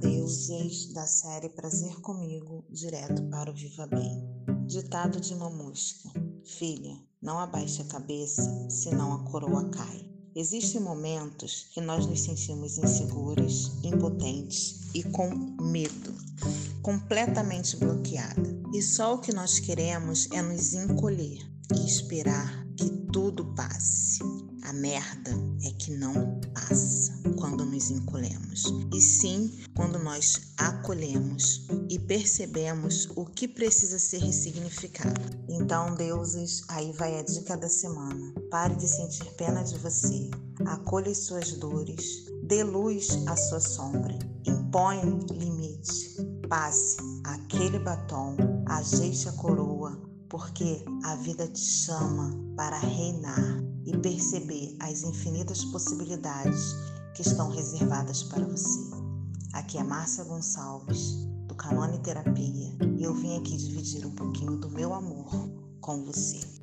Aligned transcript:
deuses 0.00 0.92
da 0.92 1.06
série 1.06 1.48
Prazer 1.48 2.00
Comigo, 2.00 2.64
direto 2.70 3.22
para 3.30 3.50
o 3.50 3.54
Viva 3.54 3.86
Bem. 3.86 4.22
Ditado 4.66 5.18
de 5.18 5.34
Mamusca: 5.34 6.10
Filha, 6.44 6.94
não 7.22 7.38
abaixe 7.38 7.80
a 7.80 7.86
cabeça, 7.86 8.68
senão 8.68 9.14
a 9.14 9.24
coroa 9.30 9.70
cai. 9.70 10.06
Existem 10.36 10.80
momentos 10.80 11.68
que 11.72 11.80
nós 11.80 12.06
nos 12.06 12.20
sentimos 12.20 12.76
inseguras, 12.76 13.72
impotentes 13.82 14.94
e 14.94 15.02
com 15.04 15.28
medo, 15.62 16.14
completamente 16.82 17.76
bloqueada. 17.76 18.62
E 18.74 18.82
só 18.82 19.14
o 19.14 19.20
que 19.20 19.32
nós 19.32 19.58
queremos 19.58 20.28
é 20.32 20.42
nos 20.42 20.74
encolher 20.74 21.38
e 21.74 21.86
esperar 21.86 22.61
que 22.76 22.90
tudo 23.12 23.44
passe. 23.54 24.20
A 24.64 24.72
merda 24.72 25.30
é 25.64 25.70
que 25.72 25.90
não 25.90 26.40
passa 26.54 27.12
quando 27.36 27.64
nos 27.64 27.90
encolhemos, 27.90 28.64
e 28.94 29.00
sim 29.00 29.58
quando 29.74 29.98
nós 29.98 30.52
acolhemos 30.56 31.66
e 31.90 31.98
percebemos 31.98 33.08
o 33.16 33.24
que 33.24 33.48
precisa 33.48 33.98
ser 33.98 34.18
ressignificado. 34.18 35.20
Então, 35.48 35.94
deuses, 35.96 36.62
aí 36.68 36.92
vai 36.92 37.18
a 37.18 37.22
dica 37.22 37.56
da 37.56 37.68
semana. 37.68 38.32
Pare 38.50 38.74
de 38.76 38.88
sentir 38.88 39.24
pena 39.34 39.62
de 39.62 39.76
você, 39.78 40.30
acolha 40.64 41.10
as 41.10 41.18
suas 41.18 41.52
dores, 41.52 42.26
dê 42.44 42.62
luz 42.62 43.08
à 43.26 43.36
sua 43.36 43.60
sombra, 43.60 44.16
impõe 44.46 45.00
limite, 45.32 46.16
passe 46.48 46.96
aquele 47.24 47.78
batom, 47.78 48.36
ajeite 48.66 49.28
a 49.28 49.32
coroa, 49.32 50.00
porque 50.32 50.82
a 51.04 51.14
vida 51.16 51.46
te 51.46 51.60
chama 51.60 52.34
para 52.56 52.78
reinar 52.78 53.62
e 53.84 53.94
perceber 53.98 54.74
as 54.80 55.02
infinitas 55.02 55.62
possibilidades 55.66 56.74
que 57.14 57.20
estão 57.20 57.50
reservadas 57.50 58.22
para 58.22 58.46
você. 58.46 58.80
Aqui 59.52 59.76
é 59.76 59.84
Márcia 59.84 60.24
Gonçalves, 60.24 61.26
do 61.46 61.54
Canone 61.54 61.98
Terapia, 61.98 62.74
e 62.96 63.02
eu 63.02 63.12
vim 63.12 63.36
aqui 63.36 63.58
dividir 63.58 64.06
um 64.06 64.14
pouquinho 64.14 64.56
do 64.56 64.70
meu 64.70 64.94
amor 64.94 65.30
com 65.82 66.02
você. 66.06 66.61